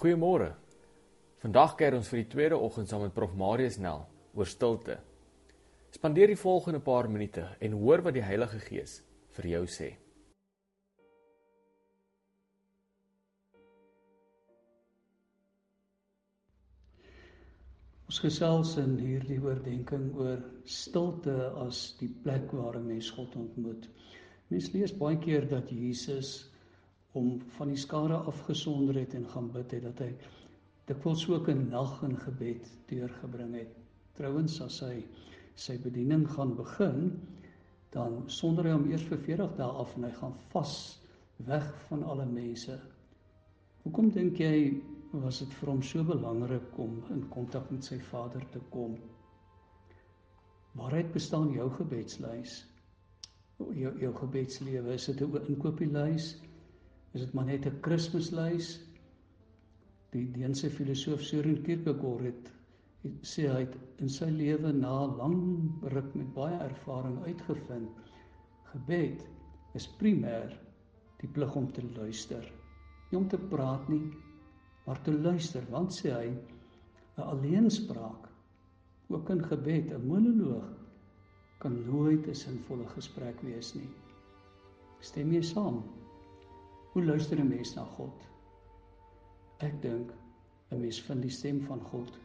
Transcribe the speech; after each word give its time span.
Goeiemôre. 0.00 0.54
Vandag 1.42 1.74
keer 1.76 1.92
ons 1.92 2.08
vir 2.08 2.22
die 2.22 2.30
tweede 2.32 2.56
oggend 2.56 2.88
saam 2.88 3.02
met 3.04 3.12
Prof 3.12 3.34
Marius 3.36 3.74
Nel 3.84 4.06
oor 4.32 4.48
stilte. 4.48 4.94
Spandeer 5.92 6.30
die 6.32 6.40
volgende 6.40 6.78
paar 6.80 7.04
minute 7.12 7.42
en 7.60 7.74
hoor 7.76 8.00
wat 8.06 8.16
die 8.16 8.24
Heilige 8.24 8.62
Gees 8.64 8.94
vir 9.36 9.48
jou 9.50 9.60
sê. 9.68 9.90
Ons 18.08 18.22
gesels 18.24 18.72
in 18.80 18.96
hierdie 19.02 19.36
oordeenking 19.44 20.14
oor 20.16 20.40
stilte 20.64 21.36
as 21.66 21.90
die 22.00 22.08
plek 22.24 22.48
waar 22.56 22.80
'n 22.80 22.88
mens 22.88 23.12
God 23.18 23.36
ontmoet. 23.36 23.84
Mens 24.48 24.72
lees 24.72 24.96
baie 24.96 25.20
keer 25.20 25.44
dat 25.44 25.68
Jesus 25.68 26.48
om 27.12 27.40
van 27.56 27.68
die 27.68 27.80
skare 27.80 28.20
afgesonder 28.30 28.94
het 29.00 29.14
en 29.14 29.26
gaan 29.32 29.50
bid 29.52 29.72
het 29.74 29.82
dat 29.82 29.98
hy 30.04 30.10
dikwels 30.90 31.28
ook 31.28 31.48
'n 31.48 31.68
nag 31.70 32.02
in 32.02 32.16
gebed 32.16 32.70
deurgebring 32.86 33.54
het. 33.54 33.74
Trouwens 34.14 34.60
as 34.60 34.80
hy 34.80 35.04
sy 35.54 35.78
bediening 35.78 36.28
gaan 36.28 36.56
begin, 36.56 37.20
dan 37.90 38.22
sonder 38.26 38.64
hy 38.64 38.72
hom 38.72 38.90
eers 38.90 39.02
vir 39.02 39.18
40 39.18 39.56
dae 39.56 39.68
af 39.82 39.96
en 39.96 40.04
hy 40.04 40.10
gaan 40.10 40.34
vas 40.52 40.74
weg 41.36 41.68
van 41.88 42.02
alle 42.02 42.26
mense. 42.26 42.80
Hoekom 43.82 44.10
dink 44.10 44.38
jy 44.38 44.82
was 45.12 45.38
dit 45.38 45.54
vir 45.60 45.68
hom 45.72 45.82
so 45.82 46.04
belangrik 46.04 46.78
om 46.78 47.02
in 47.10 47.28
kontak 47.28 47.70
met 47.70 47.84
sy 47.84 47.98
Vader 47.98 48.44
te 48.52 48.60
kom? 48.70 48.98
Waaruit 50.78 51.12
bestaan 51.12 51.50
jou 51.52 51.70
gebedslys? 51.70 52.66
Jou 53.58 53.98
jou 54.00 54.12
gebedslewe, 54.14 54.94
is 54.94 55.06
dit 55.06 55.20
'n 55.20 55.46
inkopieslys? 55.46 56.36
Is 57.12 57.20
dit 57.24 57.32
maar 57.34 57.44
net 57.44 57.66
'n 57.66 57.80
Kersfeeslys. 57.80 58.80
Die 60.12 60.30
Deense 60.32 60.70
filosoof 60.70 61.20
Søren 61.20 61.62
Kierkegaard 61.62 62.24
het, 62.24 62.52
het 63.02 63.26
sê 63.32 63.48
hy 63.48 63.60
het 63.60 63.76
in 63.98 64.08
sy 64.08 64.30
lewe 64.30 64.72
na 64.72 65.06
lang 65.06 65.70
ruk 65.82 66.14
met 66.14 66.34
baie 66.34 66.58
ervaring 66.58 67.18
uitgevind 67.24 67.90
gebed 68.72 69.22
is 69.74 69.86
primêr 70.00 70.52
die 71.20 71.28
plig 71.28 71.54
om 71.56 71.66
te 71.72 71.82
luister. 71.96 72.44
Nie 73.10 73.18
om 73.18 73.28
te 73.28 73.38
praat 73.50 73.88
nie, 73.88 74.04
maar 74.86 75.00
te 75.02 75.12
luister, 75.12 75.64
want 75.70 75.92
sê 75.92 76.12
hy 76.14 76.28
'n 76.30 77.22
alleenspraak 77.22 78.28
ook 79.08 79.30
in 79.30 79.42
gebed, 79.44 79.90
'n 79.92 80.06
monoloog 80.06 80.68
kan 81.58 81.74
nooit 81.86 82.28
'n 82.28 82.34
sinvolle 82.34 82.86
gesprek 82.94 83.42
wees 83.42 83.74
nie. 83.74 83.90
Stem 85.00 85.32
jy 85.32 85.42
saam? 85.42 85.82
Hoe 86.92 87.04
luister 87.04 87.38
'n 87.38 87.48
mens 87.48 87.74
na 87.74 87.84
God? 87.84 88.26
Ek 89.58 89.82
dink 89.82 90.10
'n 90.70 90.80
mens 90.80 91.00
vind 91.00 91.22
die 91.22 91.30
stem 91.30 91.60
van 91.60 91.80
God 91.80 92.18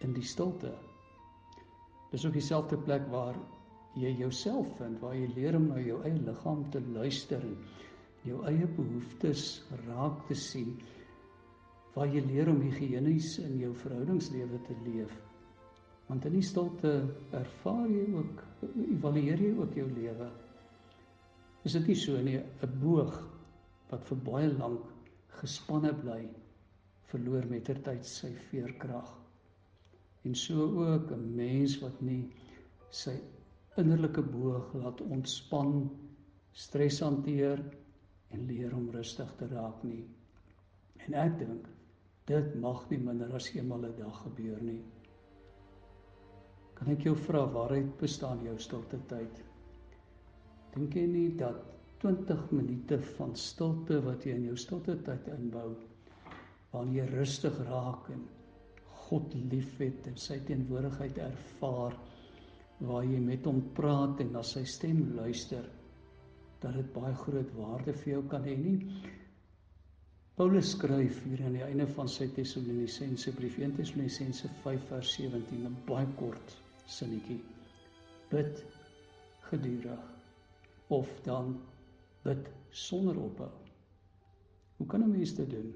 in 0.00 0.12
die 0.12 0.22
stilte. 0.22 0.74
Dis 2.10 2.26
ook 2.26 2.32
dieselfde 2.32 2.76
plek 2.76 3.06
waar 3.10 3.36
jy 3.94 4.12
jouself 4.18 4.76
vind, 4.76 5.00
waar 5.00 5.14
jy 5.16 5.28
leer 5.34 5.56
om 5.56 5.68
na 5.68 5.78
jou 5.80 6.02
eie 6.02 6.20
liggaam 6.20 6.70
te 6.70 6.80
luister 6.80 7.40
en 7.40 7.56
jou 8.22 8.42
eie 8.44 8.66
behoeftes 8.66 9.64
raak 9.86 10.26
te 10.26 10.34
sien, 10.34 10.76
waar 11.94 12.06
jy 12.06 12.20
leer 12.26 12.48
om 12.48 12.60
higiënies 12.60 13.38
in 13.38 13.58
jou 13.58 13.72
verhoudingslewe 13.74 14.60
te 14.66 14.76
leef. 14.84 15.16
Want 16.08 16.24
in 16.24 16.32
die 16.32 16.42
stilte 16.42 16.92
ervaar 17.30 17.88
jy 17.88 18.04
ook 18.14 18.44
evalueer 18.90 19.40
jy 19.40 19.56
ook 19.58 19.74
jou 19.74 19.88
lewe. 19.96 20.30
Is 21.64 21.72
dit 21.72 21.86
nie 21.86 21.96
so 21.96 22.20
nie 22.22 22.38
'n 22.38 22.80
boog 22.80 23.37
wat 23.90 24.04
vir 24.10 24.20
baie 24.30 24.50
lank 24.52 24.84
gespanne 25.40 25.92
bly 26.02 26.20
verloor 27.08 27.46
mettertyd 27.48 28.04
sy 28.04 28.30
veerkrag. 28.50 29.08
En 30.24 30.34
so 30.34 30.66
ook 30.84 31.12
'n 31.12 31.36
mens 31.36 31.78
wat 31.80 32.00
nie 32.02 32.30
sy 32.90 33.16
innerlike 33.76 34.22
boog 34.22 34.74
laat 34.74 35.00
ontspan, 35.00 35.90
stres 36.52 37.00
hanteer 37.00 37.62
en 38.30 38.46
leer 38.46 38.74
om 38.74 38.90
rustig 38.90 39.34
te 39.38 39.46
raak 39.46 39.82
nie. 39.84 40.04
En 41.06 41.14
ek 41.14 41.38
dink 41.38 41.68
dit 42.26 42.54
mag 42.60 42.90
nie 42.90 42.98
minder 42.98 43.34
as 43.34 43.50
eenmal 43.54 43.84
'n 43.86 43.96
dag 43.96 44.22
gebeur 44.22 44.62
nie. 44.62 44.82
Kan 46.74 46.88
ek 46.88 47.04
jou 47.04 47.14
vra 47.16 47.46
waaruit 47.46 47.96
bestaan 48.00 48.42
jou 48.44 48.58
stilte 48.58 48.98
tyd? 49.08 49.44
Dink 50.74 50.94
jy 50.94 51.06
nie 51.06 51.36
dat 51.36 51.77
20 52.02 52.50
minute 52.54 52.98
van 53.16 53.36
stilte 53.36 54.00
wat 54.04 54.26
jy 54.26 54.36
in 54.38 54.48
jou 54.50 54.56
stilte 54.56 54.94
tyd 55.06 55.30
inbou 55.34 55.70
waar 56.72 56.90
jy 56.94 57.06
rustig 57.10 57.56
raak 57.68 58.10
en 58.14 58.26
God 59.08 59.34
liefhet 59.50 60.06
en 60.10 60.18
sy 60.20 60.36
teenwoordigheid 60.46 61.18
ervaar 61.24 61.96
waar 62.88 63.06
jy 63.08 63.18
met 63.24 63.46
hom 63.48 63.62
praat 63.74 64.20
en 64.22 64.34
na 64.36 64.42
sy 64.46 64.62
stem 64.68 65.00
luister 65.16 65.64
dat 66.62 66.74
dit 66.76 66.92
baie 66.94 67.14
groot 67.22 67.50
waarde 67.56 67.94
vir 68.02 68.12
jou 68.12 68.22
kan 68.30 68.44
hê. 68.46 68.54
Nie 68.58 69.02
Paulus 70.38 70.68
skryf 70.70 71.16
hier 71.26 71.40
aan 71.46 71.56
die 71.56 71.64
einde 71.66 71.86
van 71.96 72.06
sy 72.06 72.28
Tessalonisense 72.30 73.32
brief 73.34 73.56
1 73.58 73.72
Tessalonisense 73.74 74.50
5 74.62 74.84
vers 74.90 75.14
17 75.16 75.64
'n 75.66 75.74
baie 75.88 76.06
kort 76.20 76.54
sinnetjie. 76.86 77.40
Bid 78.30 78.62
gedurig 79.48 80.04
of 80.94 81.10
dan 81.24 81.56
bid 82.28 82.48
sonder 82.70 83.16
ophou. 83.16 83.50
Hoe 84.78 84.86
kan 84.86 85.02
'n 85.02 85.10
mens 85.10 85.34
dit 85.34 85.50
doen? 85.50 85.70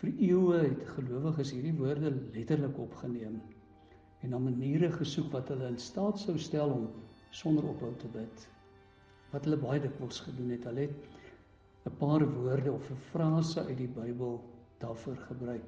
Vir 0.00 0.10
eeue 0.26 0.58
het 0.58 0.84
gelowiges 0.94 1.50
hierdie 1.54 1.74
woorde 1.78 2.10
letterlik 2.36 2.78
opgeneem 2.78 3.40
en 4.22 4.30
na 4.30 4.38
maniere 4.38 4.90
gesoek 4.92 5.32
wat 5.32 5.50
hulle 5.52 5.68
in 5.72 5.78
staat 5.78 6.18
sou 6.18 6.36
stel 6.38 6.74
om 6.76 6.88
sonder 7.30 7.66
ophou 7.72 7.90
te 7.98 8.08
bid. 8.14 8.46
Wat 9.32 9.44
hulle 9.44 9.58
baie 9.64 9.80
dikwels 9.82 10.20
gedoen 10.26 10.50
het, 10.54 10.64
hulle 10.70 10.86
het 10.86 11.86
'n 11.90 11.96
paar 11.98 12.24
woorde 12.34 12.72
of 12.72 12.90
'n 12.90 13.04
frase 13.10 13.64
uit 13.66 13.78
die 13.78 13.92
Bybel 14.00 14.40
daarvoor 14.78 15.16
gebruik. 15.16 15.64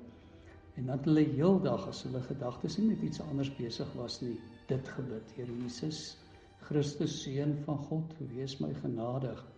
En 0.76 0.86
dan 0.86 0.98
hulle 1.04 1.24
heeldag 1.34 1.88
as 1.88 2.02
hulle 2.02 2.22
gedagtes 2.22 2.78
nie 2.78 2.88
met 2.88 3.02
iets 3.02 3.20
anders 3.20 3.56
besig 3.56 3.92
was 3.92 4.20
nie, 4.22 4.40
dit 4.66 4.88
gebid. 4.88 5.34
Here 5.36 5.52
Jesus, 5.62 6.16
Christus 6.60 7.22
seun 7.22 7.56
van 7.64 7.78
God, 7.78 8.14
wees 8.18 8.60
my 8.60 8.74
genadig 8.74 9.53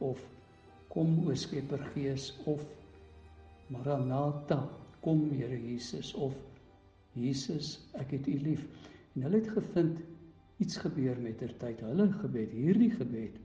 of 0.00 0.20
kom 0.90 1.18
o 1.26 1.34
Skepper 1.34 1.82
Gees 1.94 2.32
of 2.50 2.62
Maranatha 3.70 4.60
kom 5.04 5.30
Here 5.30 5.58
Jesus 5.58 6.14
of 6.14 6.34
Jesus 7.14 7.78
ek 7.98 8.14
het 8.16 8.28
u 8.28 8.38
lief. 8.38 8.64
En 9.14 9.26
hulle 9.26 9.40
het 9.40 9.52
gevind 9.54 10.00
iets 10.60 10.76
gebeur 10.82 11.18
met 11.22 11.38
ter 11.40 11.52
tyd 11.62 11.80
hulle 11.86 12.10
gebed 12.20 12.52
hierdie 12.54 12.90
gebed 12.94 13.38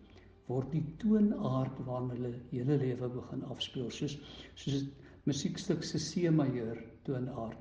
word 0.50 0.72
die 0.76 0.84
toonaard 1.02 1.78
waarna 1.88 2.18
hulle 2.18 2.34
hele 2.52 2.78
lewe 2.82 3.10
begin 3.16 3.46
afspeel. 3.54 3.90
Soos 3.90 4.18
soos 4.56 4.82
'n 4.82 4.92
musiekstuk 5.26 5.84
se 5.84 6.02
C 6.02 6.30
majeur 6.30 6.82
toonaard 7.08 7.58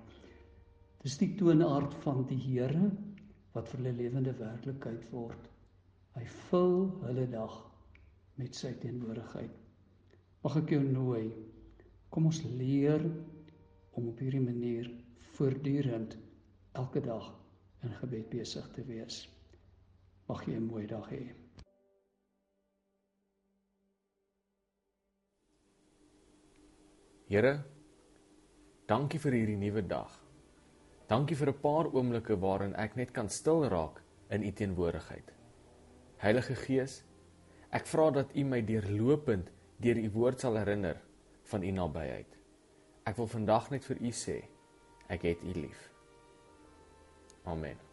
dis 1.04 1.18
die 1.20 1.34
toonaard 1.36 1.94
van 2.04 2.24
die 2.28 2.40
Here 2.40 2.90
wat 3.54 3.68
vir 3.68 3.80
hulle 3.80 3.92
lewende 3.98 4.32
werklikheid 4.38 5.04
word. 5.12 5.48
Hy 6.16 6.24
vul 6.48 6.78
hulle 7.04 7.26
dag 7.30 7.54
met 8.40 8.54
sy 8.54 8.72
teenwoordigheid. 8.82 9.52
Mag 10.44 10.56
ek 10.60 10.74
jou 10.74 10.82
nooi 10.82 11.28
kom 12.14 12.28
ons 12.30 12.42
leer 12.46 13.02
om 13.98 14.10
op 14.10 14.20
hierdie 14.22 14.42
manier 14.42 14.90
voortdurend 15.34 16.16
elke 16.78 17.00
dag 17.02 17.30
in 17.82 17.94
gebed 17.98 18.28
besig 18.30 18.68
te 18.74 18.84
wees. 18.86 19.24
Mag 20.28 20.44
jy 20.46 20.54
'n 20.56 20.66
mooi 20.66 20.86
dag 20.86 21.08
hê. 21.10 21.22
Here, 27.26 27.64
dankie 28.86 29.18
vir 29.18 29.32
hierdie 29.32 29.56
nuwe 29.56 29.82
dag. 29.82 30.20
Dankie 31.08 31.36
vir 31.36 31.48
'n 31.48 31.60
paar 31.60 31.86
oomblikke 31.92 32.36
waarin 32.40 32.74
ek 32.74 32.96
net 32.96 33.10
kan 33.12 33.28
stil 33.28 33.64
raak 33.68 34.02
in 34.30 34.42
u 34.42 34.52
teenwoordigheid. 34.52 35.32
Heilige 36.16 36.54
Gees, 36.54 37.02
Ek 37.74 37.88
vra 37.90 38.10
dat 38.14 38.34
U 38.38 38.44
my 38.46 38.60
deurlopend 38.62 39.50
deur 39.82 39.98
U 39.98 40.10
woord 40.14 40.44
sal 40.44 40.58
herinner 40.60 41.00
van 41.50 41.64
U 41.66 41.72
nabyheid. 41.74 42.36
Ek 43.04 43.18
wil 43.18 43.28
vandag 43.28 43.72
net 43.74 43.84
vir 43.84 44.00
U 44.00 44.12
sê, 44.14 44.38
ek 45.12 45.26
het 45.28 45.42
U 45.42 45.56
lief. 45.58 45.80
Amen. 47.50 47.83